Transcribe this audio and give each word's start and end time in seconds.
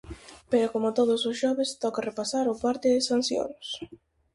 Pero 0.51 0.71
coma 0.73 0.95
todos 0.99 1.21
os 1.29 1.37
xoves 1.41 1.69
toca 1.83 2.05
repasar 2.09 2.45
o 2.53 2.55
parte 2.63 2.87
de 2.93 3.01
sancións. 3.09 3.67